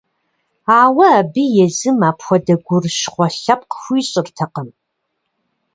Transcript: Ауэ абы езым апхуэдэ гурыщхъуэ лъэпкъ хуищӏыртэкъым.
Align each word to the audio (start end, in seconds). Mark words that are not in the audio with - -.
Ауэ 0.81 1.05
абы 1.19 1.43
езым 1.65 1.99
апхуэдэ 2.09 2.55
гурыщхъуэ 2.65 3.27
лъэпкъ 3.41 3.75
хуищӏыртэкъым. 3.81 4.69